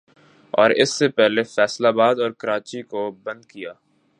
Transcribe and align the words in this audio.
اور 0.53 0.69
اس 0.71 0.93
سے 0.93 1.07
پہلے 1.09 1.43
فیصل 1.45 1.85
آباد 1.85 2.15
اور 2.19 2.31
کراچی 2.31 2.81
کو 2.83 3.09
بند 3.23 3.45
کیا 3.45 3.73